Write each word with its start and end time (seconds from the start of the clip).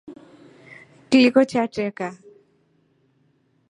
Kliko 1.09 1.41
chatreka. 1.51 2.07